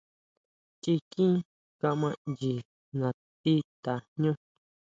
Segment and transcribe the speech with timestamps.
[0.81, 1.33] Chikín
[1.79, 2.53] kama ʼnyi
[2.99, 3.53] natí
[3.83, 4.31] tajñú.